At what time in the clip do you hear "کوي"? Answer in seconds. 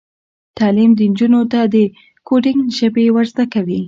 3.53-3.79